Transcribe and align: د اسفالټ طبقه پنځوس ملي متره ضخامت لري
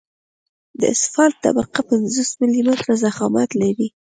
د 0.79 0.81
اسفالټ 0.93 1.35
طبقه 1.45 1.81
پنځوس 1.89 2.29
ملي 2.41 2.61
متره 2.67 2.93
ضخامت 3.03 3.49
لري 3.61 3.87